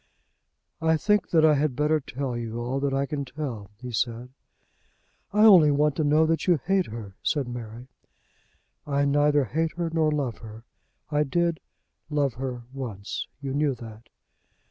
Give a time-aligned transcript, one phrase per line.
[0.81, 4.31] "I think that I had better tell you all that I can tell," he said.
[5.31, 7.87] "I only want to know that you hate her," said Mary.
[8.87, 10.63] "I neither hate her nor love her.
[11.11, 11.59] I did
[12.09, 13.27] love her once.
[13.41, 14.09] You knew that."